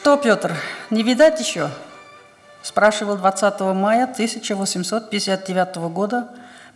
[0.00, 0.56] «Что, Петр,
[0.88, 1.68] не видать еще?»
[2.62, 6.28] спрашивал 20 мая 1859 года,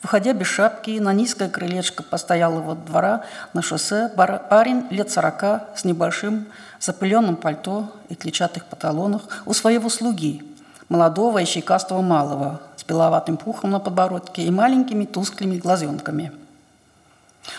[0.03, 3.23] выходя без шапки на низкое крылечко постоялого двора
[3.55, 6.45] на шоссе парень лет сорока с небольшим
[6.79, 10.45] запыленным пальто и клетчатых панталонах у своего слуги,
[10.91, 16.31] молодого и щекастого малого, с беловатым пухом на подбородке и маленькими тусклыми глазенками.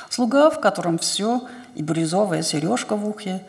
[0.10, 1.42] Слуга, в котором все,
[1.74, 3.44] и бирюзовая сережка в ухе,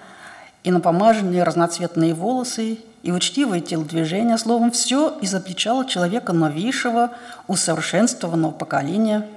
[0.66, 7.12] и напомаженные разноцветные волосы, и учтивые телодвижения, словом, все изобличало человека новейшего,
[7.46, 9.28] усовершенствованного поколения.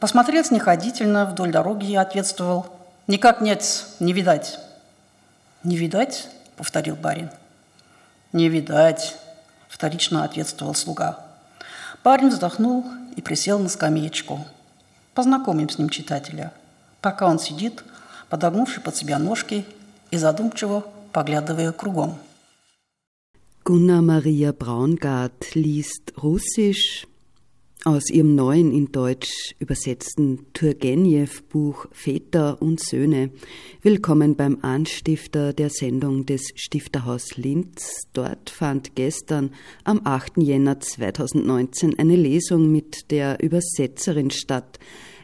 [0.00, 2.68] Посмотрел снисходительно вдоль дороги и ответствовал
[3.06, 4.58] «Никак нет, не видать».
[5.62, 7.28] «Не видать?»– повторил барин.
[8.32, 9.14] «Не видать»,–
[9.68, 11.18] вторично ответствовал слуга.
[12.02, 14.42] Парень вздохнул и присел на скамеечку.
[15.12, 16.50] Познакомим с ним читателя,
[17.02, 17.84] пока он сидит,
[18.30, 19.66] подогнувший под себя ножки
[20.11, 22.15] и задумчиво поглядывая кругом.
[23.65, 27.07] Gunnar Maria Braungart liest Russisch
[27.85, 33.31] aus ihrem neuen in Deutsch übersetzten Turgenev-Buch Väter und Söhne.
[33.81, 38.03] Willkommen beim Anstifter der Sendung des Stifterhaus Linz.
[38.13, 39.51] Dort fand gestern
[39.83, 40.37] am 8.
[40.37, 44.79] Jänner 2019 eine Lesung mit der Übersetzerin statt.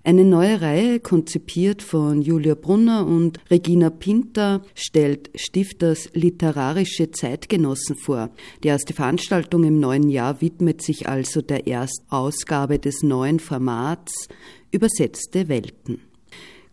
[0.06, 8.28] eine neue Reihe, konzipiert von Julia Brunner und Regina Pinter, stellt Stifters literarische Zeitgenossen vor.
[8.62, 14.28] Die erste Veranstaltung im neuen Jahr widmet sich also der Erstausgabe des neuen Formats
[14.70, 16.02] Übersetzte Welten.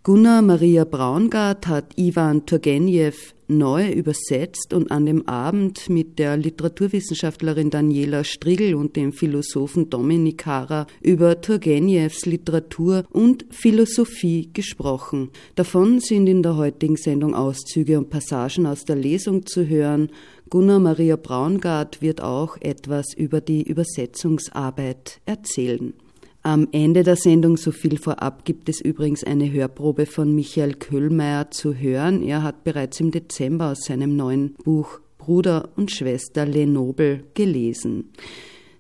[0.04, 7.70] Gunnar Maria Braungart hat Ivan Turgenev neu übersetzt und an dem Abend mit der Literaturwissenschaftlerin
[7.70, 15.30] Daniela Strigel und dem Philosophen Dominik Hara über Turgenevs Literatur und Philosophie gesprochen.
[15.56, 20.10] Davon sind in der heutigen Sendung Auszüge und Passagen aus der Lesung zu hören.
[20.50, 25.94] Gunnar Maria Braungart wird auch etwas über die Übersetzungsarbeit erzählen.
[26.44, 31.52] Am Ende der Sendung, so viel vorab, gibt es übrigens eine Hörprobe von Michael Köhlmeier
[31.52, 32.24] zu hören.
[32.24, 38.10] Er hat bereits im Dezember aus seinem neuen Buch Bruder und Schwester Lenoble gelesen.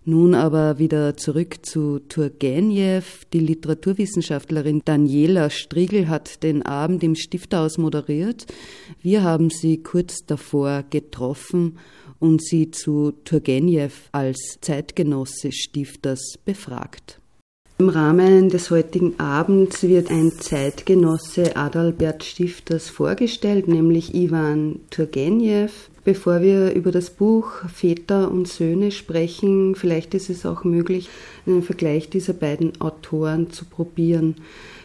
[0.05, 3.25] Nun aber wieder zurück zu Turgenev.
[3.31, 8.47] Die Literaturwissenschaftlerin Daniela Striegel hat den Abend im Stifthaus moderiert.
[9.03, 11.77] Wir haben sie kurz davor getroffen
[12.17, 17.20] und sie zu Turgenev als Zeitgenosse Stifters befragt.
[17.81, 25.89] Im Rahmen des heutigen Abends wird ein Zeitgenosse Adalbert Stifters vorgestellt, nämlich Ivan Turgenev.
[26.03, 31.09] Bevor wir über das Buch Väter und Söhne sprechen, vielleicht ist es auch möglich,
[31.47, 34.35] einen Vergleich dieser beiden Autoren zu probieren.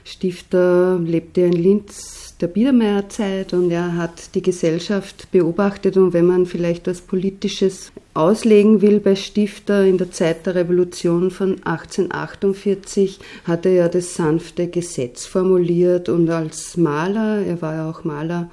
[0.02, 6.44] Stifter lebte in Linz der Biedermeierzeit und er hat die Gesellschaft beobachtet und wenn man
[6.44, 13.64] vielleicht was Politisches auslegen will bei Stifter in der Zeit der Revolution von 1848, hat
[13.64, 18.50] er ja das sanfte Gesetz formuliert und als Maler, er war ja auch Maler,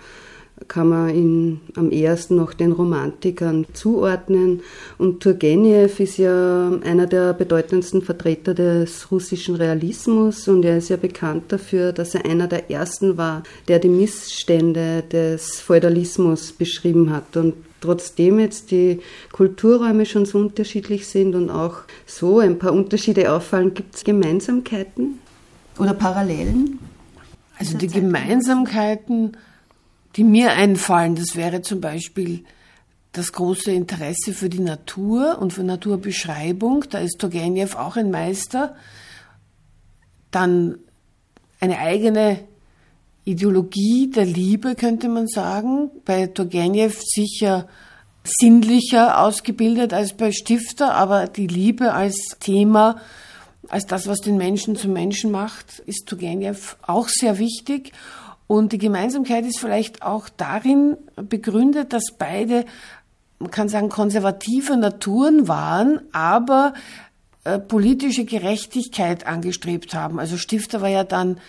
[0.67, 4.61] kann man ihn am ersten noch den Romantikern zuordnen.
[4.97, 10.97] Und Turgenev ist ja einer der bedeutendsten Vertreter des russischen Realismus und er ist ja
[10.97, 17.35] bekannt dafür, dass er einer der ersten war, der die Missstände des Feudalismus beschrieben hat.
[17.37, 18.99] Und trotzdem jetzt die
[19.31, 25.19] Kulturräume schon so unterschiedlich sind und auch so ein paar Unterschiede auffallen, gibt es Gemeinsamkeiten
[25.77, 26.79] oder Parallelen?
[27.59, 29.37] Also die Gemeinsamkeiten
[30.15, 31.15] die mir einfallen.
[31.15, 32.43] Das wäre zum Beispiel
[33.11, 36.85] das große Interesse für die Natur und für Naturbeschreibung.
[36.89, 38.75] Da ist Turgenev auch ein Meister.
[40.31, 40.79] Dann
[41.59, 42.39] eine eigene
[43.23, 45.91] Ideologie der Liebe, könnte man sagen.
[46.05, 47.67] Bei Turgenev sicher
[48.23, 53.01] sinnlicher ausgebildet als bei Stifter, aber die Liebe als Thema,
[53.69, 57.91] als das, was den Menschen zum Menschen macht, ist Turgenev auch sehr wichtig.
[58.47, 62.65] Und die Gemeinsamkeit ist vielleicht auch darin begründet, dass beide,
[63.39, 66.73] man kann sagen, konservative Naturen waren, aber
[67.45, 70.19] äh, politische Gerechtigkeit angestrebt haben.
[70.19, 71.39] Also Stifter war ja dann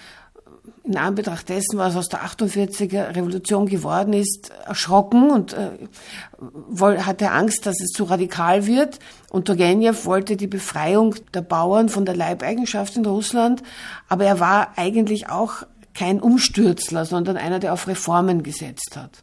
[0.85, 7.65] in Anbetracht dessen, was aus der 48er Revolution geworden ist, erschrocken und äh, hatte Angst,
[7.65, 8.99] dass es zu radikal wird.
[9.31, 13.63] Und Turgenev wollte die Befreiung der Bauern von der Leibeigenschaft in Russland,
[14.09, 15.63] aber er war eigentlich auch
[15.95, 19.23] kein Umstürzler, sondern einer, der auf Reformen gesetzt hat.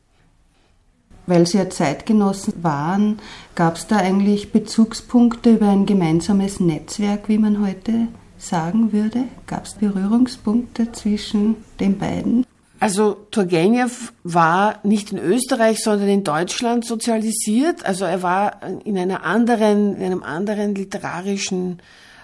[1.28, 3.20] Weil Sie ja Zeitgenossen waren,
[3.56, 8.08] gab es da eigentlich Bezugspunkte über ein gemeinsames Netzwerk, wie man heute
[8.38, 9.26] sagen würde?
[9.46, 12.46] Gab es Berührungspunkte zwischen den beiden?
[12.80, 17.86] Also Turgenev war nicht in Österreich, sondern in Deutschland sozialisiert.
[17.86, 21.80] Also er war in einer anderen, in einem anderen literarischen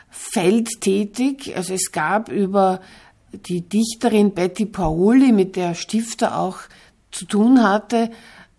[0.09, 1.53] Feld tätig.
[1.55, 2.81] Also es gab über
[3.31, 6.59] die Dichterin Betty Paoli, mit der Stifter auch
[7.11, 8.09] zu tun hatte,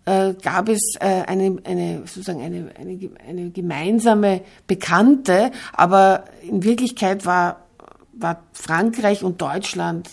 [0.05, 7.25] äh, gab es äh, eine, eine, sozusagen eine, eine, eine gemeinsame Bekannte, aber in Wirklichkeit
[7.25, 7.67] war,
[8.13, 10.09] war Frankreich und Deutschland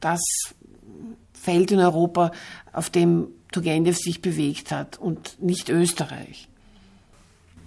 [0.00, 0.20] das
[1.32, 2.30] Feld in Europa,
[2.72, 6.48] auf dem Turgenev sich bewegt hat und nicht Österreich.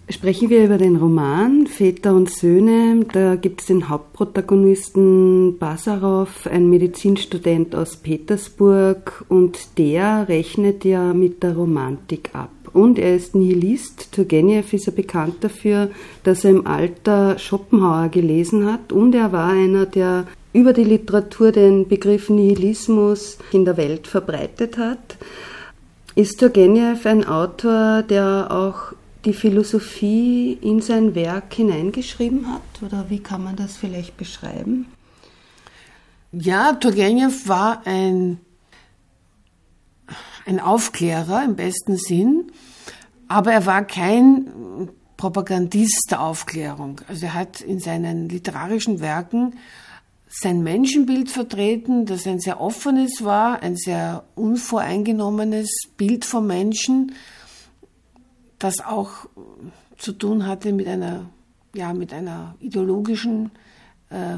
[0.07, 3.05] Sprechen wir über den Roman Väter und Söhne.
[3.11, 11.41] Da gibt es den Hauptprotagonisten Basarov, ein Medizinstudent aus Petersburg, und der rechnet ja mit
[11.41, 12.51] der Romantik ab.
[12.71, 14.11] Und er ist Nihilist.
[14.11, 15.89] Turgenev ist ja bekannt dafür,
[16.23, 18.91] dass er im Alter Schopenhauer gelesen hat.
[18.91, 24.77] Und er war einer, der über die Literatur den Begriff Nihilismus in der Welt verbreitet
[24.77, 25.17] hat.
[26.13, 28.93] Ist Turgenev ein Autor, der auch
[29.25, 32.61] die Philosophie in sein Werk hineingeschrieben hat?
[32.81, 34.87] Oder wie kann man das vielleicht beschreiben?
[36.31, 38.39] Ja, Turgenev war ein,
[40.45, 42.51] ein Aufklärer im besten Sinn,
[43.27, 47.01] aber er war kein Propagandist der Aufklärung.
[47.07, 49.55] Also er hat in seinen literarischen Werken
[50.27, 57.13] sein Menschenbild vertreten, das ein sehr offenes war, ein sehr unvoreingenommenes Bild vom Menschen,
[58.59, 59.27] das auch
[59.97, 61.29] zu tun hatte mit einer,
[61.73, 63.51] ja, mit einer ideologischen
[64.09, 64.37] äh,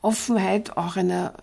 [0.00, 1.34] Offenheit, auch einer,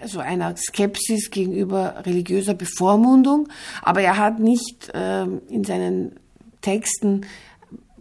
[0.00, 3.48] also einer Skepsis gegenüber religiöser Bevormundung.
[3.82, 6.16] Aber er hat nicht äh, in seinen
[6.60, 7.26] Texten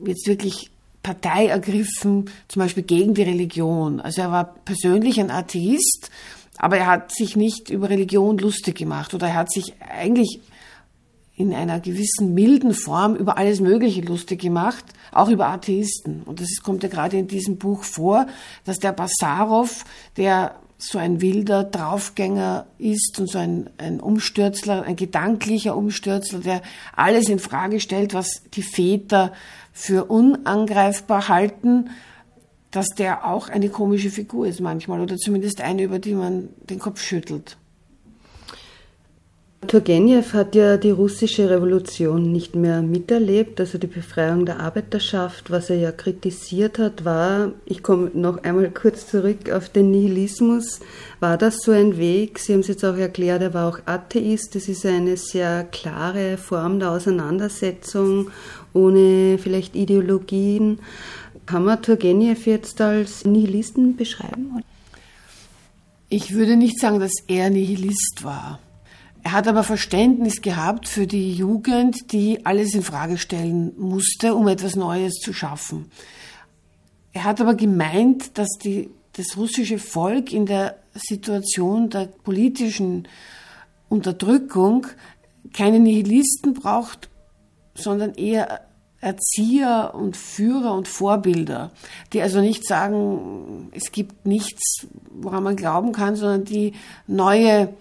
[0.03, 0.71] jetzt wirklich
[1.03, 4.01] Partei ergriffen, zum Beispiel gegen die Religion.
[4.01, 6.09] Also er war persönlich ein Atheist,
[6.57, 10.39] aber er hat sich nicht über Religion lustig gemacht oder er hat sich eigentlich
[11.35, 16.23] in einer gewissen milden Form über alles Mögliche lustig gemacht, auch über Atheisten.
[16.23, 18.27] Und das kommt ja gerade in diesem Buch vor,
[18.63, 19.83] dass der Basarov,
[20.15, 26.61] der so ein wilder Draufgänger ist und so ein, ein Umstürzler, ein gedanklicher Umstürzler, der
[26.95, 29.33] alles in Frage stellt, was die Väter
[29.71, 31.89] für unangreifbar halten,
[32.71, 36.79] dass der auch eine komische Figur ist manchmal oder zumindest eine, über die man den
[36.79, 37.57] Kopf schüttelt.
[39.67, 45.51] Turgenev hat ja die russische Revolution nicht mehr miterlebt, also die Befreiung der Arbeiterschaft.
[45.51, 50.79] Was er ja kritisiert hat, war, ich komme noch einmal kurz zurück auf den Nihilismus.
[51.19, 52.39] War das so ein Weg?
[52.39, 54.55] Sie haben es jetzt auch erklärt, er war auch Atheist.
[54.55, 58.31] Das ist eine sehr klare Form der Auseinandersetzung,
[58.73, 60.79] ohne vielleicht Ideologien.
[61.45, 64.63] Kann man Turgenev jetzt als Nihilisten beschreiben?
[66.09, 68.59] Ich würde nicht sagen, dass er Nihilist war.
[69.25, 74.47] Er hat aber Verständnis gehabt für die Jugend, die alles in Frage stellen musste, um
[74.47, 75.89] etwas Neues zu schaffen.
[77.11, 83.07] Er hat aber gemeint, dass die, das russische Volk in der Situation der politischen
[83.89, 84.85] Unterdrückung
[85.55, 87.09] keine Nihilisten braucht,
[87.73, 88.61] sondern eher
[89.01, 91.71] Erzieher und Führer und Vorbilder,
[92.13, 96.73] die also nicht sagen, es gibt nichts, woran man glauben kann, sondern die
[97.07, 97.73] neue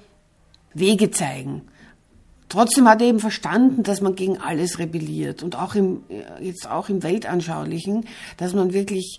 [0.74, 1.62] Wege zeigen.
[2.48, 6.02] Trotzdem hat er eben verstanden, dass man gegen alles rebelliert und auch im,
[6.40, 9.18] jetzt auch im Weltanschaulichen, dass man wirklich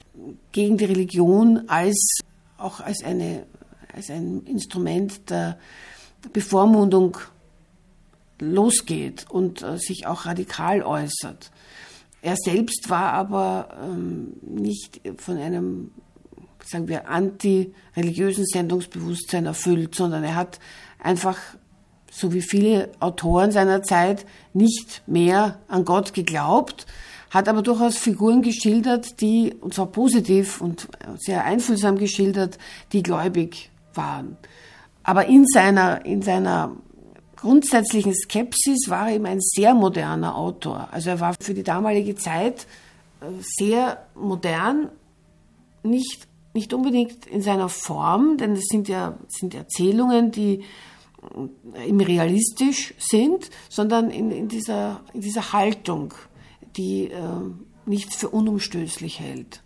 [0.51, 2.19] gegen die Religion als,
[2.57, 3.45] auch als eine,
[3.93, 5.57] als ein Instrument der,
[6.33, 7.17] Bevormundung
[8.39, 11.51] losgeht und äh, sich auch radikal äußert.
[12.21, 15.91] Er selbst war aber ähm, nicht von einem,
[16.63, 20.59] sagen wir, antireligiösen Sendungsbewusstsein erfüllt, sondern er hat
[21.05, 21.37] einfach,
[22.11, 26.85] so wie viele Autoren seiner Zeit, nicht mehr an Gott geglaubt,
[27.29, 32.57] hat aber durchaus Figuren geschildert, die, und zwar positiv und sehr einfühlsam geschildert,
[32.93, 34.37] die gläubig waren.
[35.03, 36.71] Aber in seiner, in seiner
[37.35, 40.87] grundsätzlichen Skepsis war er eben ein sehr moderner Autor.
[40.91, 42.65] Also er war für die damalige Zeit
[43.21, 44.89] äh, sehr modern,
[45.83, 50.63] nicht, nicht unbedingt in seiner Form, denn es sind ja sind Erzählungen, die
[51.73, 56.13] äh, realistisch sind, sondern in, in, dieser, in dieser Haltung,
[56.77, 57.19] die äh,
[57.85, 59.61] nichts für unumstößlich hält.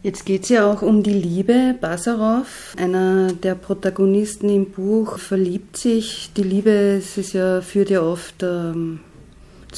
[0.00, 1.74] Jetzt geht es ja auch um die Liebe.
[1.80, 6.30] Basarow, einer der Protagonisten im Buch, verliebt sich.
[6.36, 9.00] Die Liebe, es ist ja, führt ja oft ähm,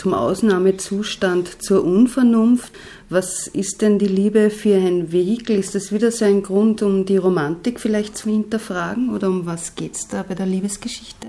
[0.01, 2.73] zum Ausnahmezustand, zur Unvernunft.
[3.11, 5.59] Was ist denn die Liebe für ein Vehikel?
[5.59, 9.11] Ist das wieder so ein Grund, um die Romantik vielleicht zu hinterfragen?
[9.11, 11.29] Oder um was geht es da bei der Liebesgeschichte?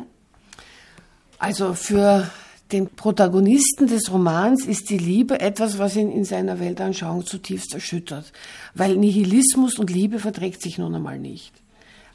[1.38, 2.30] Also für
[2.72, 8.32] den Protagonisten des Romans ist die Liebe etwas, was ihn in seiner Weltanschauung zutiefst erschüttert,
[8.74, 11.52] weil Nihilismus und Liebe verträgt sich nun einmal nicht.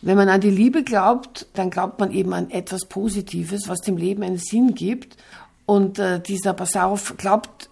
[0.01, 3.97] Wenn man an die Liebe glaubt, dann glaubt man eben an etwas Positives, was dem
[3.97, 5.17] Leben einen Sinn gibt.
[5.67, 7.69] Und äh, dieser Basarow glaubt,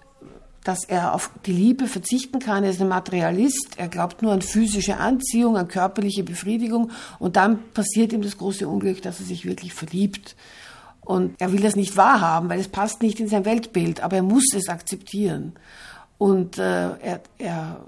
[0.64, 2.64] dass er auf die Liebe verzichten kann.
[2.64, 3.74] Er ist ein Materialist.
[3.76, 6.90] Er glaubt nur an physische Anziehung, an körperliche Befriedigung.
[7.18, 10.34] Und dann passiert ihm das große Unglück, dass er sich wirklich verliebt.
[11.02, 14.22] Und er will das nicht wahrhaben, weil es passt nicht in sein Weltbild, aber er
[14.22, 15.52] muss es akzeptieren.
[16.16, 17.80] Und äh, er, er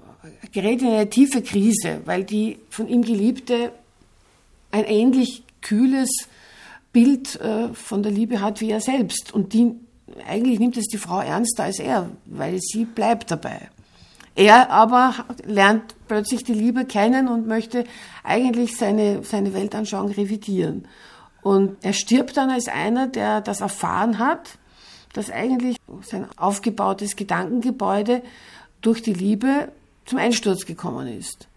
[0.51, 3.71] gerät in eine tiefe Krise, weil die von ihm Geliebte
[4.69, 6.09] ein ähnlich kühles
[6.93, 9.33] Bild äh, von der Liebe hat wie er selbst.
[9.33, 9.75] Und die,
[10.27, 13.69] eigentlich nimmt es die Frau ernster als er, weil sie bleibt dabei.
[14.35, 17.85] Er aber lernt plötzlich die Liebe kennen und möchte
[18.23, 20.87] eigentlich seine, seine Weltanschauung revidieren.
[21.41, 24.59] Und er stirbt dann als einer, der das erfahren hat,
[25.13, 28.21] dass eigentlich sein aufgebautes Gedankengebäude
[28.81, 29.71] durch die Liebe
[30.05, 31.47] zum Einsturz gekommen ist.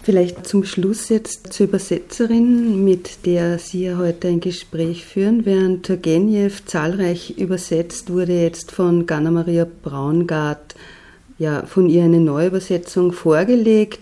[0.00, 5.44] Vielleicht zum Schluss jetzt zur Übersetzerin, mit der Sie ja heute ein Gespräch führen.
[5.44, 10.76] Während Turgenev zahlreich übersetzt, wurde jetzt von Ganna Maria Braungart
[11.38, 14.00] ja von ihr eine Neuübersetzung vorgelegt.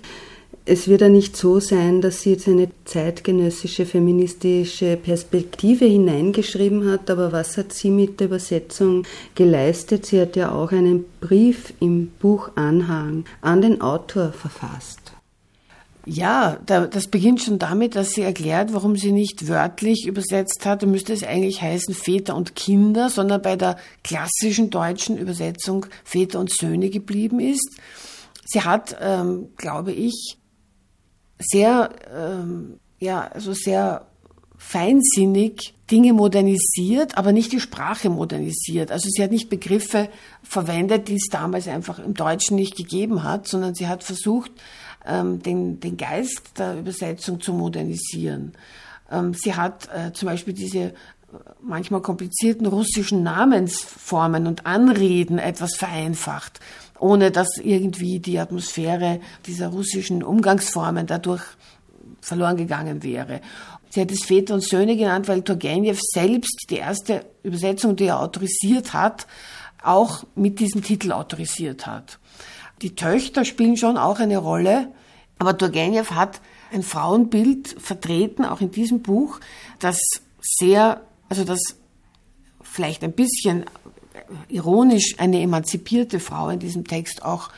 [0.69, 7.09] Es wird ja nicht so sein, dass sie jetzt eine zeitgenössische feministische Perspektive hineingeschrieben hat,
[7.09, 9.05] aber was hat sie mit der Übersetzung
[9.37, 10.07] geleistet?
[10.07, 15.06] Sie hat ja auch einen Brief im Buch Anhang an den Autor verfasst.
[16.09, 20.85] Ja, das beginnt schon damit, dass sie erklärt, warum sie nicht wörtlich übersetzt hat.
[20.85, 26.39] Da müsste es eigentlich heißen Väter und Kinder, sondern bei der klassischen deutschen Übersetzung Väter
[26.39, 27.81] und Söhne geblieben ist.
[28.45, 30.39] Sie hat, ähm, glaube ich,
[31.41, 34.07] sehr, ähm, ja, also sehr
[34.57, 38.93] feinsinnig Dinge modernisiert, aber nicht die Sprache modernisiert.
[38.93, 40.09] Also sie hat nicht Begriffe
[40.45, 44.53] verwendet, die es damals einfach im Deutschen nicht gegeben hat, sondern sie hat versucht,
[45.07, 48.53] ähm, den, den Geist der Übersetzung zu modernisieren.
[49.11, 50.93] Ähm, sie hat äh, zum Beispiel diese äh,
[51.63, 56.61] manchmal komplizierten russischen Namensformen und Anreden etwas vereinfacht
[56.99, 61.43] ohne dass irgendwie die Atmosphäre dieser russischen Umgangsformen dadurch
[62.21, 63.41] verloren gegangen wäre.
[63.91, 68.21] Sie hat es Väter und Söhne genannt, weil Turgenev selbst die erste Übersetzung, die er
[68.21, 69.27] autorisiert hat,
[69.83, 72.19] auch mit diesem Titel autorisiert hat.
[72.83, 74.93] Die Töchter spielen schon auch eine Rolle,
[75.39, 76.41] aber Turgenev hat
[76.73, 79.41] ein Frauenbild vertreten, auch in diesem Buch,
[79.79, 79.99] das
[80.41, 81.61] sehr, also das
[82.63, 83.65] vielleicht ein bisschen
[84.49, 87.51] ironisch eine emanzipierte Frau in diesem Text auch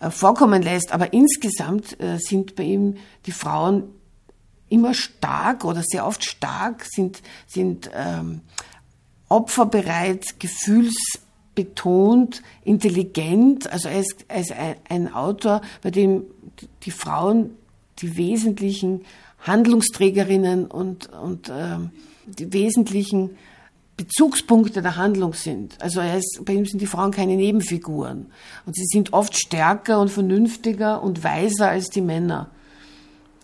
[0.00, 0.92] äh, vorkommen lässt.
[0.92, 2.96] Aber insgesamt äh, sind bei ihm
[3.26, 3.84] die Frauen
[4.68, 8.42] immer stark oder sehr oft stark, sind, sind ähm,
[9.28, 10.38] opferbereit,
[11.58, 13.70] gefühlsbetont, intelligent.
[13.70, 16.24] Also er ist ein, ein Autor, bei dem
[16.84, 17.50] die Frauen
[18.00, 19.04] die wesentlichen
[19.40, 21.90] Handlungsträgerinnen und, und ähm,
[22.26, 23.30] die wesentlichen
[23.96, 25.80] Bezugspunkte der Handlung sind.
[25.82, 28.26] Also er ist, bei ihm sind die Frauen keine Nebenfiguren.
[28.66, 32.50] Und sie sind oft stärker und vernünftiger und weiser als die Männer.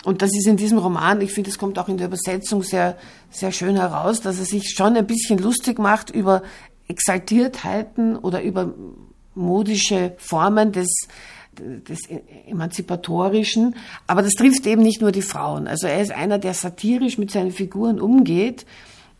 [0.04, 2.96] Und das ist in diesem Roman, ich finde, es kommt auch in der Übersetzung sehr,
[3.30, 6.42] sehr schön heraus, dass er sich schon ein bisschen lustig macht über
[6.88, 8.72] Exaltiertheiten oder über
[9.34, 10.88] modische Formen des,
[11.58, 12.00] des
[12.46, 13.76] Emanzipatorischen.
[14.06, 15.66] Aber das trifft eben nicht nur die Frauen.
[15.66, 18.66] Also er ist einer, der satirisch mit seinen Figuren umgeht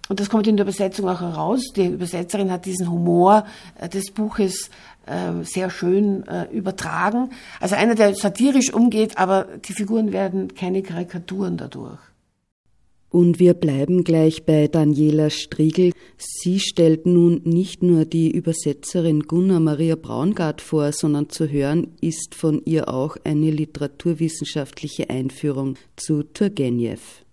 [0.08, 1.72] und das kommt in der Übersetzung auch heraus.
[1.74, 3.46] Die Übersetzerin hat diesen Humor
[3.78, 4.70] äh, des Buches
[5.06, 7.30] äh, sehr schön äh, übertragen.
[7.60, 11.98] Also einer, der satirisch umgeht, aber die Figuren werden keine Karikaturen dadurch.
[13.14, 15.92] Und wir bleiben gleich bei Daniela Striegel.
[16.18, 22.34] Sie stellt nun nicht nur die Übersetzerin Gunnar Maria Braungart vor, sondern zu hören ist
[22.34, 27.24] von ihr auch eine literaturwissenschaftliche Einführung zu Turgenev.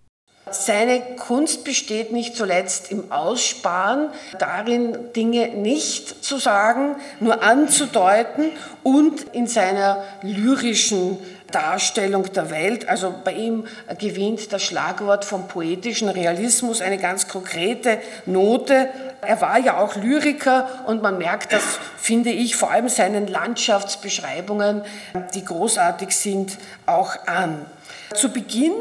[0.50, 8.50] Seine Kunst besteht nicht zuletzt im Aussparen, darin Dinge nicht zu sagen, nur anzudeuten
[8.82, 11.18] und in seiner lyrischen
[11.52, 12.88] Darstellung der Welt.
[12.88, 13.66] Also bei ihm
[13.98, 18.88] gewinnt das Schlagwort vom poetischen Realismus eine ganz konkrete Note.
[19.20, 21.62] Er war ja auch Lyriker und man merkt das,
[21.96, 24.82] finde ich, vor allem seinen Landschaftsbeschreibungen,
[25.34, 27.64] die großartig sind, auch an.
[28.14, 28.72] Zu Beginn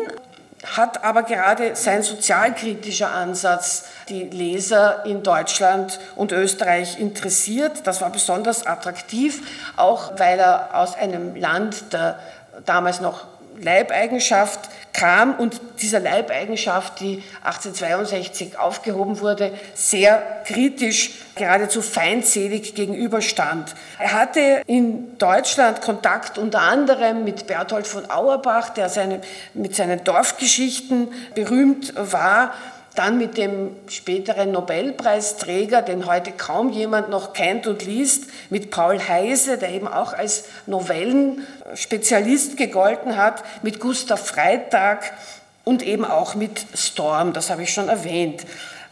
[0.63, 7.81] hat aber gerade sein sozialkritischer Ansatz die Leser in Deutschland und Österreich interessiert.
[7.85, 9.41] Das war besonders attraktiv,
[9.75, 12.19] auch weil er aus einem Land der
[12.65, 13.25] damals noch
[13.59, 23.73] Leibeigenschaft kam und dieser Leibeigenschaft, die 1862 aufgehoben wurde, sehr kritisch, geradezu feindselig gegenüberstand.
[23.99, 29.21] Er hatte in Deutschland Kontakt unter anderem mit Berthold von Auerbach, der seine,
[29.53, 32.53] mit seinen Dorfgeschichten berühmt war
[32.95, 38.99] dann mit dem späteren Nobelpreisträger, den heute kaum jemand noch kennt und liest, mit Paul
[38.99, 45.13] Heise, der eben auch als Novellenspezialist gegolten hat, mit Gustav Freitag
[45.63, 48.41] und eben auch mit Storm, das habe ich schon erwähnt.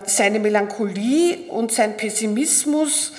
[0.05, 3.11] Seine Melancholie und sein Pessimismus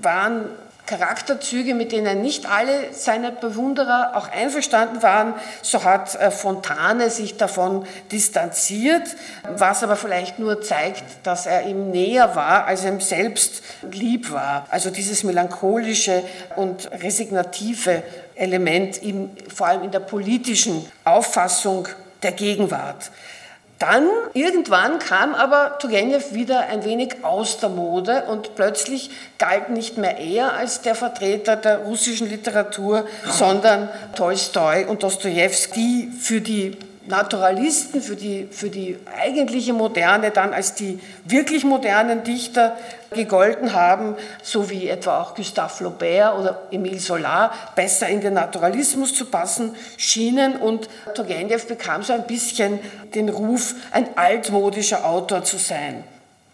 [0.00, 0.44] waren
[0.90, 5.34] Charakterzüge, mit denen nicht alle seine Bewunderer auch einverstanden waren.
[5.62, 9.14] So hat äh, Fontane sich davon distanziert,
[9.56, 14.32] was aber vielleicht nur zeigt, dass er ihm näher war, als er ihm selbst lieb
[14.32, 14.66] war.
[14.70, 16.24] Also dieses melancholische
[16.56, 18.02] und resignative
[18.34, 19.00] Element,
[19.54, 21.86] vor allem in der politischen Auffassung
[22.22, 23.12] der Gegenwart.
[23.80, 29.96] Dann irgendwann kam aber Turgenev wieder ein wenig aus der Mode und plötzlich galt nicht
[29.96, 38.02] mehr er als der Vertreter der russischen Literatur, sondern Tolstoi und Dostojewski, für die Naturalisten,
[38.02, 42.76] für die, für die eigentliche Moderne dann als die wirklich modernen Dichter
[43.10, 49.14] gegolten haben, so wie etwa auch Gustave Flaubert oder Emile Solar, besser in den Naturalismus
[49.14, 50.56] zu passen schienen.
[50.56, 52.78] Und Turgenev bekam so ein bisschen
[53.14, 56.04] den Ruf, ein altmodischer Autor zu sein.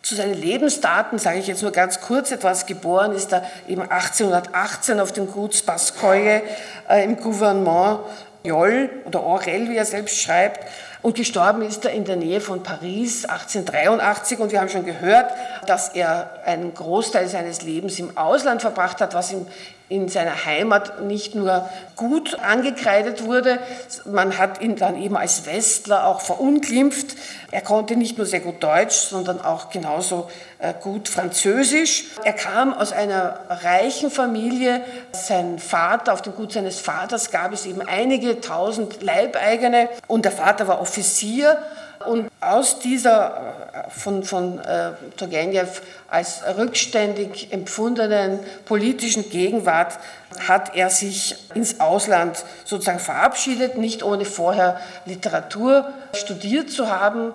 [0.07, 2.67] Zu seinen Lebensdaten sage ich jetzt nur ganz kurz etwas.
[2.67, 6.43] Geboren ist er eben 1818 auf dem Gut Spaskoje
[6.89, 7.99] äh, im Gouvernement
[8.47, 10.65] Joll oder Aurel, wie er selbst schreibt.
[11.03, 15.33] Und gestorben ist er in der Nähe von Paris 1883 und wir haben schon gehört,
[15.67, 19.47] dass er einen Großteil seines Lebens im Ausland verbracht hat, was ihm
[19.89, 23.61] in seiner Heimat nicht nur gut angekreidet wurde,
[24.05, 27.17] man hat ihn dann eben als Westler auch verunglimpft.
[27.53, 32.07] Er konnte nicht nur sehr gut Deutsch, sondern auch genauso äh, gut Französisch.
[32.25, 34.85] Er kam aus einer reichen Familie.
[35.13, 40.33] Sein Vater, auf dem Gut seines Vaters gab es eben einige tausend Leibeigene und der
[40.33, 41.59] Vater war Offizier.
[42.05, 49.99] Und aus dieser äh, von, von äh, Turgenev als rückständig empfundenen politischen Gegenwart
[50.47, 57.35] hat er sich ins Ausland sozusagen verabschiedet, nicht ohne vorher Literatur studiert zu haben.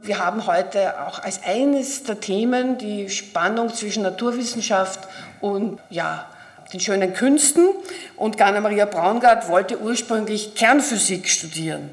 [0.00, 5.08] Wir haben heute auch als eines der Themen die Spannung zwischen Naturwissenschaft
[5.40, 6.26] und ja,
[6.72, 7.68] den schönen Künsten.
[8.16, 11.90] Und Ganna Maria Braungart wollte ursprünglich Kernphysik studieren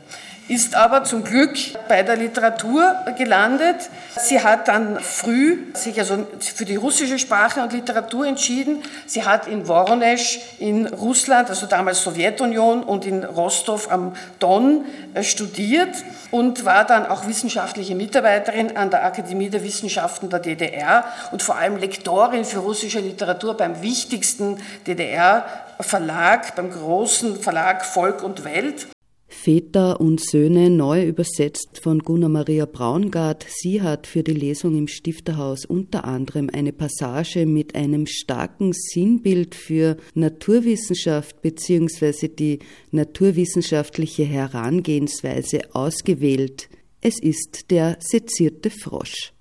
[0.47, 3.89] ist aber zum Glück bei der Literatur gelandet.
[4.15, 8.83] Sie hat dann früh sich also für die russische Sprache und Literatur entschieden.
[9.07, 15.23] Sie hat in Voronezh in Russland, also damals Sowjetunion, und in Rostov am Don äh,
[15.23, 15.95] studiert
[16.29, 21.55] und war dann auch wissenschaftliche Mitarbeiterin an der Akademie der Wissenschaften der DDR und vor
[21.55, 28.87] allem Lektorin für russische Literatur beim wichtigsten DDR-Verlag, beim großen Verlag Volk und Welt.
[29.27, 33.45] Väter und Söhne neu übersetzt von Gunnar Maria Braungart.
[33.49, 39.55] Sie hat für die Lesung im Stifterhaus unter anderem eine Passage mit einem starken Sinnbild
[39.55, 42.27] für Naturwissenschaft bzw.
[42.27, 42.59] die
[42.91, 46.69] naturwissenschaftliche Herangehensweise ausgewählt.
[47.01, 49.33] Es ist der sezierte Frosch.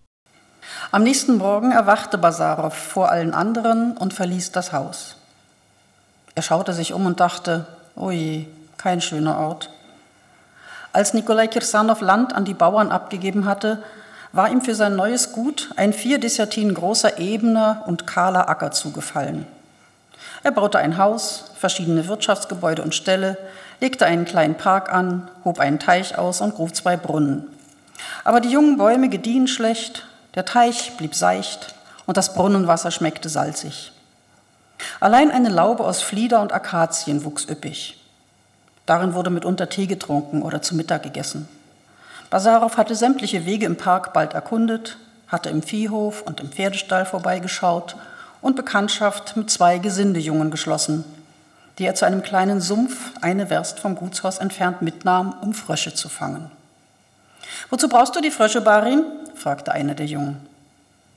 [0.91, 5.17] Am nächsten Morgen erwachte Basarow vor allen anderen und verließ das Haus.
[6.35, 7.67] Er schaute sich um und dachte,
[7.97, 8.47] oje,
[8.85, 9.71] kein schöner Ort.
[10.93, 13.83] Als Nikolai Kirsanow Land an die Bauern abgegeben hatte,
[14.33, 19.47] war ihm für sein neues Gut ein vier Desertin großer ebener und kahler Acker zugefallen.
[20.43, 23.39] Er baute ein Haus, verschiedene Wirtschaftsgebäude und Ställe,
[23.81, 27.49] legte einen kleinen Park an, hob einen Teich aus und grub zwei Brunnen.
[28.23, 33.93] Aber die jungen Bäume gediehen schlecht, der Teich blieb seicht und das Brunnenwasser schmeckte salzig.
[35.01, 37.99] Allein eine Laube aus Flieder und Akazien wuchs üppig.
[38.87, 41.49] Darin wurde mitunter Tee getrunken oder zu Mittag gegessen.
[42.31, 44.97] Basarow hatte sämtliche Wege im Park bald erkundet,
[45.29, 47.97] hatte im Viehhof und im Pferdestall vorbeigeschaut
[48.41, 51.05] und Bekanntschaft mit zwei Gesindejungen geschlossen,
[51.79, 56.09] die er zu einem kleinen Sumpf eine Werst vom Gutshaus entfernt mitnahm, um Frösche zu
[56.09, 56.51] fangen.
[57.71, 59.05] Wozu brauchst du die Frösche, Barin?
[59.35, 60.47] fragte einer der Jungen.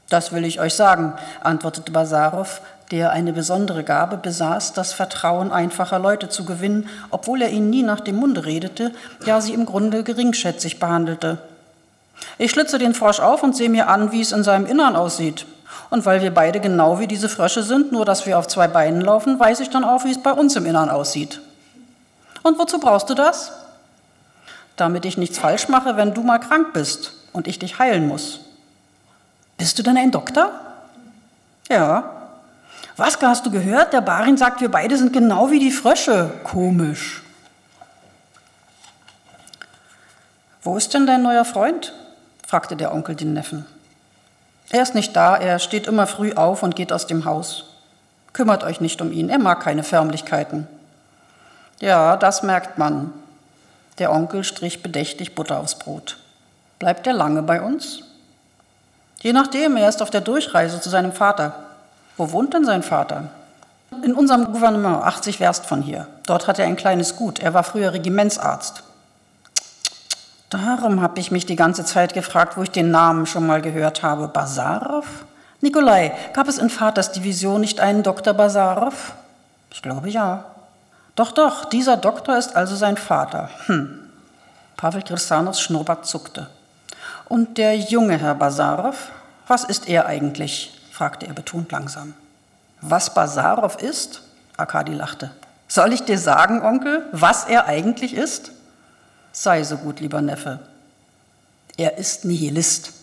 [0.10, 6.00] Das will ich euch sagen, antwortete Basarow, der eine besondere Gabe besaß, das Vertrauen einfacher
[6.00, 8.94] Leute zu gewinnen, obwohl er ihnen nie nach dem Munde redete,
[9.26, 11.40] ja sie im Grunde geringschätzig behandelte.
[12.38, 15.46] Ich schlitze den Frosch auf und sehe mir an, wie es in seinem Innern aussieht.
[15.90, 19.02] Und weil wir beide genau wie diese Frösche sind, nur dass wir auf zwei Beinen
[19.02, 21.42] laufen, weiß ich dann auch, wie es bei uns im Innern aussieht.
[22.44, 23.52] Und wozu brauchst du das?
[24.76, 28.42] Damit ich nichts falsch mache, wenn du mal krank bist und ich dich heilen muss.
[29.58, 30.52] Bist du denn ein Doktor?
[31.70, 32.17] Ja.
[32.98, 33.94] Was, hast du gehört?
[33.94, 36.32] Der Barin sagt, wir beide sind genau wie die Frösche.
[36.44, 37.22] Komisch.
[40.64, 41.94] Wo ist denn dein neuer Freund?
[42.46, 43.68] fragte der Onkel den Neffen.
[44.70, 47.66] Er ist nicht da, er steht immer früh auf und geht aus dem Haus.
[48.34, 50.68] Kümmert euch nicht um ihn, er mag keine Förmlichkeiten.
[51.80, 53.14] Ja, das merkt man.
[54.00, 56.18] Der Onkel strich bedächtig Butter aufs Brot.
[56.80, 58.02] Bleibt er lange bei uns?
[59.20, 61.67] Je nachdem, er ist auf der Durchreise zu seinem Vater.
[62.18, 63.30] Wo wohnt denn sein Vater?
[64.04, 66.08] In unserem Gouvernement, 80 Werst von hier.
[66.26, 67.40] Dort hat er ein kleines Gut.
[67.40, 68.84] Er war früher Regimentsarzt.
[70.50, 74.02] Darum habe ich mich die ganze Zeit gefragt, wo ich den Namen schon mal gehört
[74.02, 74.28] habe.
[74.28, 75.06] Basarow?
[75.62, 78.34] Nikolai, gab es in Vaters Division nicht einen Dr.
[78.34, 79.14] Basarow?
[79.72, 80.46] Ich glaube ja.
[81.16, 83.50] Doch, doch, dieser Doktor ist also sein Vater.
[83.66, 84.00] Hm.
[84.78, 86.48] Pavel Kirsanovs Schnurrbart zuckte.
[87.28, 88.96] Und der junge Herr Basarow,
[89.48, 90.77] was ist er eigentlich?
[90.98, 92.16] Fragte er betont langsam.
[92.82, 94.24] Was Basarow ist?
[94.58, 95.30] Arkadi lachte.
[95.68, 98.52] Soll ich dir sagen, Onkel, was er eigentlich ist?
[99.32, 100.60] Sei so gut, lieber Neffe.
[101.78, 102.94] Er ist Nihilist.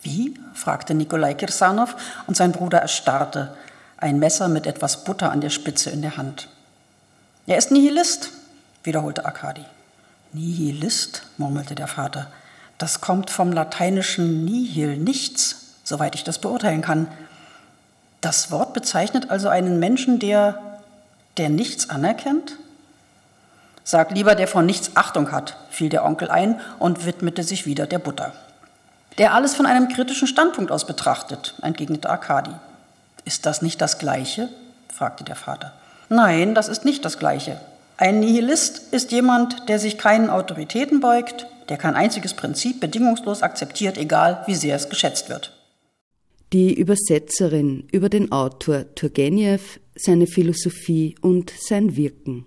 [0.00, 0.40] Wie?
[0.54, 1.94] fragte Nikolai Kirsanow
[2.26, 3.54] und sein Bruder erstarrte,
[3.98, 6.48] ein Messer mit etwas Butter an der Spitze in der Hand.
[7.46, 8.30] Er ist Nihilist,
[8.82, 9.64] wiederholte Arkadi.
[10.32, 12.28] Nihilist, murmelte der Vater.
[12.78, 17.06] Das kommt vom lateinischen nihil, nichts, soweit ich das beurteilen kann.
[18.20, 20.58] Das Wort bezeichnet also einen Menschen, der,
[21.36, 22.56] der nichts anerkennt?
[23.84, 27.86] Sag lieber, der von nichts Achtung hat, fiel der Onkel ein und widmete sich wieder
[27.86, 28.32] der Butter.
[29.18, 32.50] Der alles von einem kritischen Standpunkt aus betrachtet, entgegnete Arkadi.
[33.24, 34.48] Ist das nicht das Gleiche?
[34.92, 35.72] fragte der Vater.
[36.08, 37.60] Nein, das ist nicht das Gleiche.
[37.96, 43.98] Ein Nihilist ist jemand, der sich keinen Autoritäten beugt, der kein einziges Prinzip bedingungslos akzeptiert,
[43.98, 45.55] egal wie sehr es geschätzt wird.
[46.52, 52.46] Die Übersetzerin über den Autor Turgenev, seine Philosophie und sein Wirken.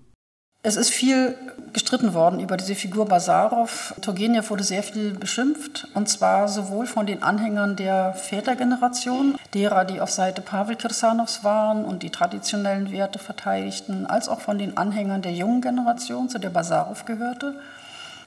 [0.61, 1.35] Es ist viel
[1.73, 3.93] gestritten worden über diese Figur Basarow.
[4.01, 10.01] Turgenev wurde sehr viel beschimpft, und zwar sowohl von den Anhängern der Vätergeneration, derer, die
[10.01, 15.21] auf Seite Pavel Kirsanows waren und die traditionellen Werte verteidigten, als auch von den Anhängern
[15.21, 17.55] der jungen Generation, zu der Basarow gehörte.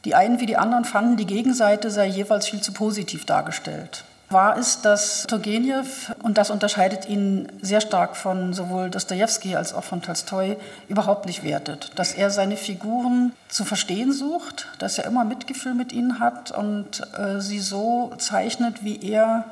[0.05, 4.05] Die einen wie die anderen fanden, die Gegenseite sei jeweils viel zu positiv dargestellt.
[4.33, 9.85] Wahr ist, dass Turgenev, und das unterscheidet ihn sehr stark von sowohl Dostoevsky als auch
[9.85, 10.57] von Tolstoi,
[10.89, 11.91] überhaupt nicht wertet.
[11.97, 17.03] Dass er seine Figuren zu verstehen sucht, dass er immer Mitgefühl mit ihnen hat und
[17.19, 19.45] äh, sie so zeichnet, wie er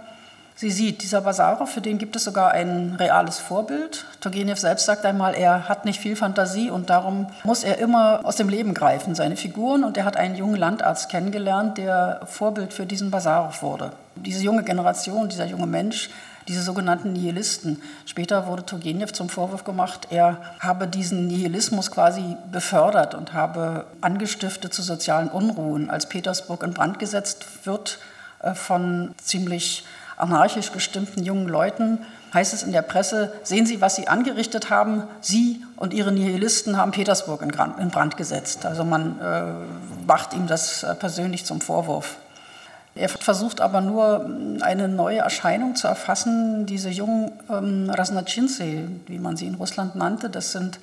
[0.61, 1.03] sie sieht.
[1.03, 4.05] Dieser Basarow, für den gibt es sogar ein reales Vorbild.
[4.21, 8.37] Turgenev selbst sagt einmal, er hat nicht viel Fantasie und darum muss er immer aus
[8.37, 9.85] dem Leben greifen, seine Figuren.
[9.85, 13.93] Und er hat einen jungen Landarzt kennengelernt, der Vorbild für diesen Basarow wurde.
[14.17, 16.11] Diese junge Generation, dieser junge Mensch,
[16.47, 17.81] diese sogenannten Nihilisten.
[18.05, 24.75] Später wurde Turgenev zum Vorwurf gemacht, er habe diesen Nihilismus quasi befördert und habe angestiftet
[24.75, 25.89] zu sozialen Unruhen.
[25.89, 27.99] Als Petersburg in Brand gesetzt wird
[28.43, 29.85] äh, von ziemlich
[30.21, 31.99] anarchisch gestimmten jungen Leuten,
[32.33, 36.77] heißt es in der Presse, sehen Sie, was Sie angerichtet haben, Sie und Ihre Nihilisten
[36.77, 38.67] haben Petersburg in Brand gesetzt.
[38.67, 42.17] Also man äh, macht ihm das äh, persönlich zum Vorwurf.
[42.95, 44.29] Er versucht aber nur
[44.61, 50.29] eine neue Erscheinung zu erfassen, diese jungen ähm, Rasnachinse, wie man sie in Russland nannte.
[50.29, 50.81] Das sind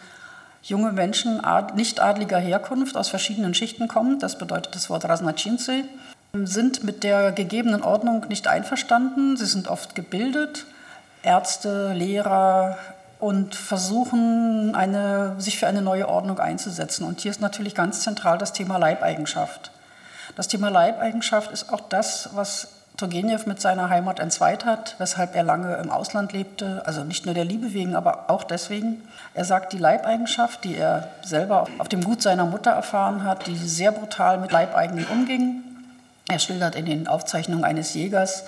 [0.64, 1.42] junge Menschen
[1.76, 4.20] nicht adliger Herkunft aus verschiedenen Schichten kommen.
[4.20, 5.84] Das bedeutet das Wort Rasnachinse
[6.34, 9.38] sind mit der gegebenen Ordnung nicht einverstanden.
[9.38, 10.66] Sie sind oft gebildet,
[11.24, 12.78] Ärzte, Lehrer
[13.20, 17.04] und versuchen, eine, sich für eine neue Ordnung einzusetzen.
[17.04, 19.72] Und hier ist natürlich ganz zentral das Thema Leibeigenschaft.
[20.36, 25.44] Das Thema Leibeigenschaft ist auch das, was Turgenev mit seiner Heimat entzweit hat, weshalb er
[25.44, 29.08] lange im Ausland lebte, also nicht nur der Liebe wegen, aber auch deswegen.
[29.36, 33.56] Er sagt, die Leibeigenschaft, die er selber auf dem Gut seiner Mutter erfahren hat, die
[33.56, 35.64] sehr brutal mit Leibeigenen umging.
[36.30, 38.44] Er schildert in den Aufzeichnungen eines Jägers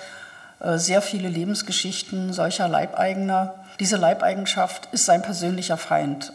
[0.60, 3.54] äh, sehr viele Lebensgeschichten solcher Leibeigener.
[3.78, 6.32] Diese Leibeigenschaft ist sein persönlicher Feind.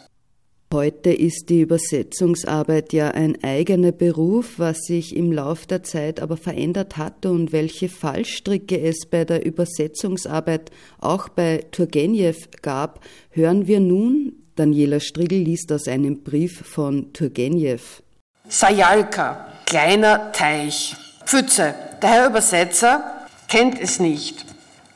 [0.73, 6.35] Heute ist die Übersetzungsarbeit ja ein eigener Beruf, was sich im Lauf der Zeit aber
[6.35, 13.79] verändert hat und welche Fallstricke es bei der Übersetzungsarbeit auch bei Turgenev gab, hören wir
[13.79, 14.33] nun.
[14.55, 18.01] Daniela Strigl liest aus einem Brief von Turgenev.
[18.49, 20.95] Sajalka, kleiner Teich.
[21.25, 21.75] Pfütze.
[22.01, 23.03] Der Herr Übersetzer
[23.47, 24.45] kennt es nicht.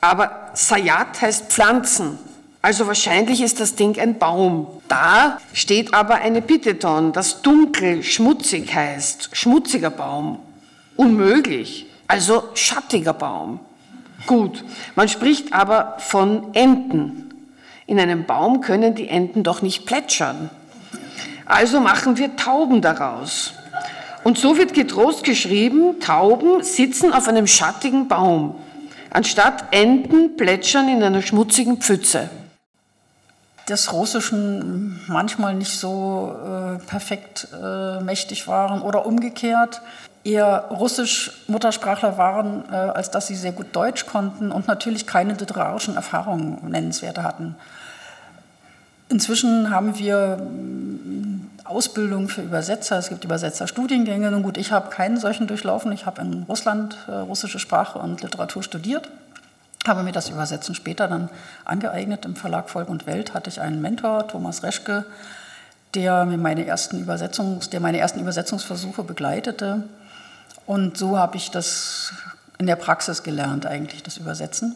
[0.02, 2.18] Aber Sayat heißt Pflanzen.
[2.62, 4.68] Also wahrscheinlich ist das Ding ein Baum.
[4.88, 9.30] Da steht aber eine Piteton, das dunkel, schmutzig heißt.
[9.34, 10.39] Schmutziger Baum.
[10.98, 11.86] Unmöglich.
[12.08, 13.60] Also schattiger Baum.
[14.28, 14.65] Gut,
[14.96, 17.34] man spricht aber von Enten.
[17.86, 20.50] In einem Baum können die Enten doch nicht plätschern.
[21.46, 23.54] Also machen wir Tauben daraus.
[24.30, 28.54] Und so wird getrost geschrieben, Tauben sitzen auf einem schattigen Baum,
[29.10, 32.30] anstatt Enten plätschern in einer schmutzigen Pfütze
[33.68, 39.82] des Russischen manchmal nicht so äh, perfekt äh, mächtig waren oder umgekehrt
[40.24, 45.34] eher Russisch Muttersprachler waren, äh, als dass sie sehr gut Deutsch konnten und natürlich keine
[45.34, 47.56] literarischen Erfahrungen nennenswerte hatten.
[49.10, 50.38] Inzwischen haben wir
[51.69, 54.32] Ausbildung für Übersetzer, es gibt Übersetzerstudiengänge.
[54.32, 55.91] Nun gut, ich habe keinen solchen durchlaufen.
[55.91, 59.10] Ich habe in Russland äh, russische Sprache und Literatur studiert
[59.88, 61.29] habe mir das Übersetzen später dann
[61.65, 62.25] angeeignet.
[62.25, 65.05] Im Verlag Volk und Welt hatte ich einen Mentor, Thomas Reschke,
[65.95, 69.84] der, mir meine ersten Übersetzungs-, der meine ersten Übersetzungsversuche begleitete.
[70.65, 72.13] Und so habe ich das
[72.58, 74.75] in der Praxis gelernt, eigentlich, das Übersetzen.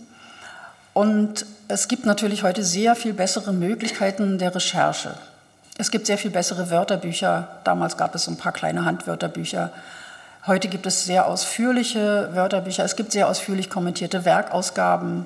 [0.93, 5.15] Und es gibt natürlich heute sehr viel bessere Möglichkeiten der Recherche.
[5.77, 7.59] Es gibt sehr viel bessere Wörterbücher.
[7.63, 9.71] Damals gab es ein paar kleine Handwörterbücher
[10.45, 15.25] Heute gibt es sehr ausführliche Wörterbücher, es gibt sehr ausführlich kommentierte Werkausgaben,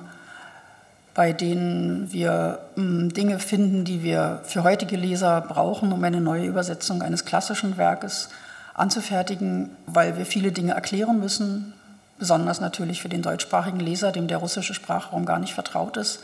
[1.16, 6.46] bei denen wir hm, Dinge finden, die wir für heutige Leser brauchen, um eine neue
[6.46, 8.30] Übersetzung eines klassischen Werkes
[8.76, 11.74] anzufertigen, weil wir viele Dinge erklären müssen,
[12.20, 16.20] besonders natürlich für den deutschsprachigen Leser, dem der russische Sprachraum gar nicht vertraut ist.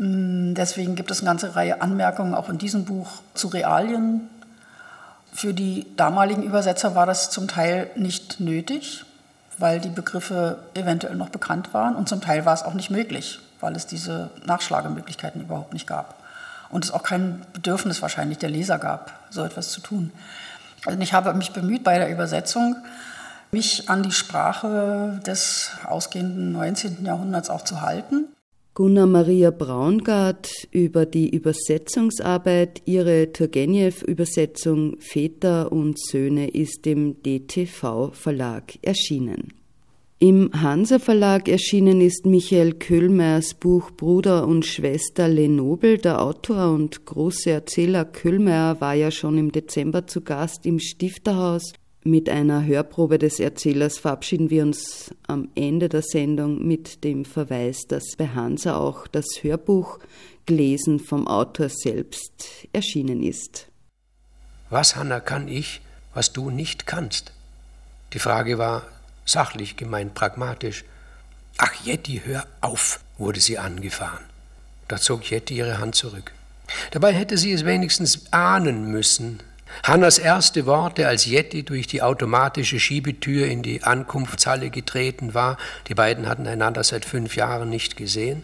[0.00, 4.28] Hm, deswegen gibt es eine ganze Reihe Anmerkungen auch in diesem Buch zu Realien,
[5.32, 9.04] für die damaligen Übersetzer war das zum Teil nicht nötig,
[9.58, 13.40] weil die Begriffe eventuell noch bekannt waren und zum Teil war es auch nicht möglich,
[13.60, 16.16] weil es diese Nachschlagemöglichkeiten überhaupt nicht gab
[16.70, 20.10] und es auch kein Bedürfnis wahrscheinlich der Leser gab, so etwas zu tun.
[20.86, 22.76] Also ich habe mich bemüht bei der Übersetzung,
[23.52, 27.04] mich an die Sprache des ausgehenden 19.
[27.04, 28.26] Jahrhunderts auch zu halten.
[28.72, 32.82] Gunnar Maria Braungart über die Übersetzungsarbeit.
[32.84, 39.52] Ihre Turgenev-Übersetzung Väter und Söhne ist im DTV Verlag erschienen.
[40.20, 45.98] Im Hansa Verlag erschienen ist Michael Köhlmeiers Buch Bruder und Schwester Lenobel.
[45.98, 51.72] Der Autor und große Erzähler Köhlmeier war ja schon im Dezember zu Gast im Stifterhaus
[52.02, 57.82] mit einer Hörprobe des Erzählers verabschieden wir uns am Ende der Sendung mit dem Verweis,
[57.88, 59.98] dass bei Hansa auch das Hörbuch
[60.46, 63.66] gelesen vom Autor selbst erschienen ist.
[64.70, 65.82] Was, Hanna, kann ich,
[66.14, 67.32] was du nicht kannst?
[68.14, 68.86] Die Frage war
[69.26, 70.84] sachlich gemeint, pragmatisch.
[71.58, 74.24] Ach, Jetty, hör auf, wurde sie angefahren.
[74.88, 76.32] Da zog Jetty ihre Hand zurück.
[76.92, 79.40] Dabei hätte sie es wenigstens ahnen müssen,
[79.82, 85.56] Hannas erste Worte, als Yeti durch die automatische Schiebetür in die Ankunftshalle getreten war,
[85.88, 88.42] die beiden hatten einander seit fünf Jahren nicht gesehen.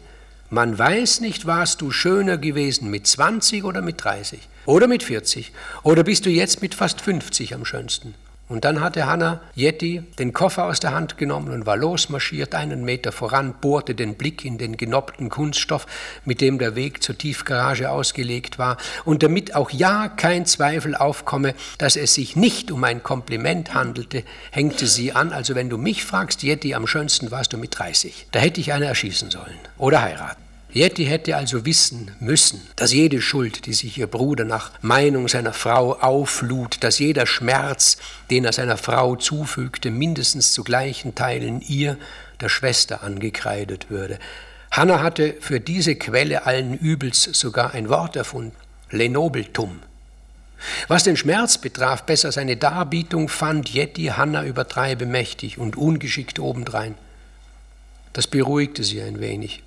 [0.49, 5.53] Man weiß nicht, warst du schöner gewesen mit 20 oder mit 30 oder mit 40
[5.83, 8.15] oder bist du jetzt mit fast 50 am schönsten.
[8.49, 12.85] Und dann hatte Hanna Yeti den Koffer aus der Hand genommen und war losmarschiert, einen
[12.85, 15.87] Meter voran, bohrte den Blick in den genoppten Kunststoff,
[16.25, 18.77] mit dem der Weg zur Tiefgarage ausgelegt war.
[19.05, 24.23] Und damit auch ja kein Zweifel aufkomme, dass es sich nicht um ein Kompliment handelte,
[24.53, 25.33] hängte sie an.
[25.33, 28.29] Also wenn du mich fragst, Yeti, am schönsten warst du mit 30.
[28.31, 30.46] Da hätte ich eine erschießen sollen oder heiraten.
[30.77, 35.55] Yeti hätte also wissen müssen, dass jede Schuld, die sich ihr Bruder nach Meinung seiner
[35.55, 37.97] Frau auflud, dass jeder Schmerz,
[38.31, 41.97] den er seiner Frau zufügte, mindestens zu gleichen Teilen ihr,
[42.43, 44.19] der Schwester, angekreidet würde.
[44.71, 48.55] Hannah hatte für diese Quelle allen Übels sogar ein Wort erfunden,
[48.91, 49.81] Lenobeltum.
[50.89, 56.97] Was den Schmerz betraf, besser seine Darbietung, fand Yeti Hanna übertreibe mächtig und ungeschickt obendrein.
[58.13, 59.63] Das beruhigte sie ein wenig,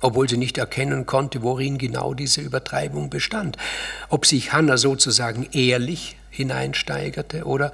[0.00, 3.56] obwohl sie nicht erkennen konnte, worin genau diese Übertreibung bestand.
[4.08, 7.72] Ob sich Hanna sozusagen ehrlich hineinsteigerte oder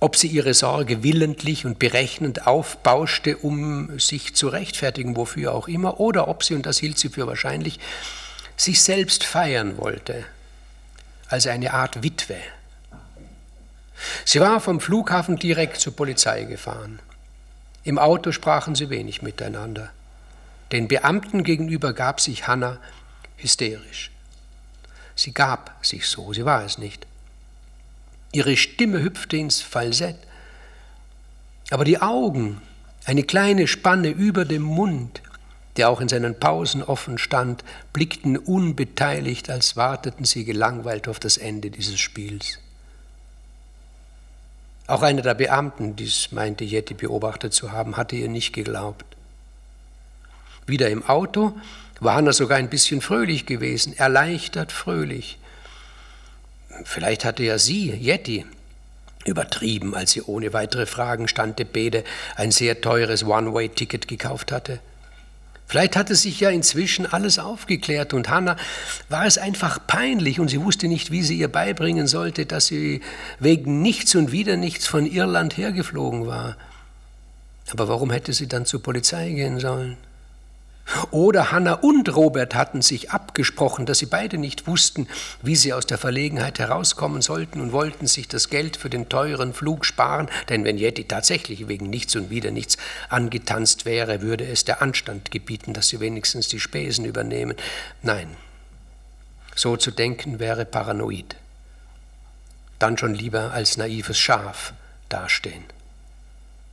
[0.00, 6.00] ob sie ihre Sorge willentlich und berechnend aufbauschte, um sich zu rechtfertigen, wofür auch immer,
[6.00, 7.80] oder ob sie, und das hielt sie für wahrscheinlich,
[8.56, 10.24] sich selbst feiern wollte,
[11.28, 12.36] als eine Art Witwe.
[14.24, 16.98] Sie war vom Flughafen direkt zur Polizei gefahren.
[17.84, 19.90] Im Auto sprachen sie wenig miteinander.
[20.72, 22.78] Den Beamten gegenüber gab sich Hanna
[23.36, 24.10] hysterisch.
[25.14, 27.06] Sie gab sich so, sie war es nicht.
[28.32, 30.18] Ihre Stimme hüpfte ins Falsett.
[31.70, 32.60] Aber die Augen,
[33.04, 35.22] eine kleine Spanne über dem Mund,
[35.76, 41.36] der auch in seinen Pausen offen stand, blickten unbeteiligt, als warteten sie gelangweilt auf das
[41.36, 42.58] Ende dieses Spiels.
[44.86, 49.15] Auch einer der Beamten, dies meinte Jetty beobachtet zu haben, hatte ihr nicht geglaubt.
[50.66, 51.58] Wieder im Auto
[52.00, 55.38] war Hanna sogar ein bisschen fröhlich gewesen, erleichtert fröhlich.
[56.84, 58.44] Vielleicht hatte ja sie, Yeti,
[59.24, 62.04] übertrieben, als sie ohne weitere Fragen stande Bede
[62.36, 64.80] ein sehr teures One-Way-Ticket gekauft hatte.
[65.68, 68.56] Vielleicht hatte sich ja inzwischen alles aufgeklärt und Hannah
[69.08, 73.00] war es einfach peinlich und sie wusste nicht, wie sie ihr beibringen sollte, dass sie
[73.40, 76.56] wegen nichts und wieder nichts von Irland hergeflogen war.
[77.72, 79.96] Aber warum hätte sie dann zur Polizei gehen sollen?
[81.10, 85.08] Oder Hanna und Robert hatten sich abgesprochen, dass sie beide nicht wussten,
[85.42, 89.52] wie sie aus der Verlegenheit herauskommen sollten und wollten sich das Geld für den teuren
[89.52, 92.76] Flug sparen, denn wenn Yeti tatsächlich wegen nichts und wieder nichts
[93.08, 97.56] angetanzt wäre, würde es der Anstand gebieten, dass sie wenigstens die Spesen übernehmen.
[98.02, 98.28] Nein,
[99.56, 101.34] so zu denken wäre paranoid.
[102.78, 104.72] Dann schon lieber als naives Schaf
[105.08, 105.64] dastehen.